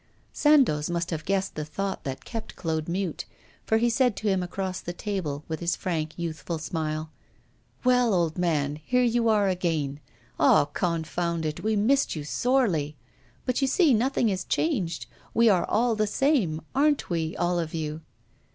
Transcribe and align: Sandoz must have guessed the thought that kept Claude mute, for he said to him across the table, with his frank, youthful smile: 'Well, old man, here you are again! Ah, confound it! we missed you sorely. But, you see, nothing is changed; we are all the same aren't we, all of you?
Sandoz 0.33 0.89
must 0.89 1.11
have 1.11 1.25
guessed 1.25 1.53
the 1.53 1.63
thought 1.63 2.05
that 2.05 2.25
kept 2.25 2.55
Claude 2.55 2.87
mute, 2.89 3.25
for 3.63 3.77
he 3.77 3.87
said 3.87 4.15
to 4.15 4.27
him 4.27 4.41
across 4.41 4.79
the 4.81 4.93
table, 4.93 5.43
with 5.47 5.59
his 5.59 5.75
frank, 5.75 6.17
youthful 6.17 6.57
smile: 6.57 7.11
'Well, 7.83 8.11
old 8.11 8.35
man, 8.35 8.77
here 8.83 9.03
you 9.03 9.29
are 9.29 9.47
again! 9.47 9.99
Ah, 10.39 10.65
confound 10.65 11.45
it! 11.45 11.61
we 11.63 11.75
missed 11.75 12.15
you 12.15 12.23
sorely. 12.23 12.95
But, 13.45 13.61
you 13.61 13.67
see, 13.67 13.93
nothing 13.93 14.29
is 14.29 14.43
changed; 14.43 15.05
we 15.35 15.49
are 15.49 15.65
all 15.65 15.93
the 15.93 16.07
same 16.07 16.61
aren't 16.73 17.11
we, 17.11 17.37
all 17.37 17.59
of 17.59 17.75
you? 17.75 18.01